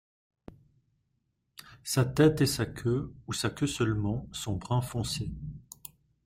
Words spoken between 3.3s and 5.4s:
sa queue seulement, sont brun foncé.